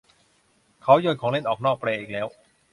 [0.83, 2.27] เขาโยนของเล่นออกนอกเปลอีกแล้ว